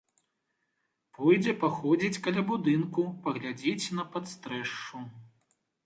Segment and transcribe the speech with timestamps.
[1.17, 5.09] Пойдзе паходзіць каля будынку, паглядзіць па падстрэшшу.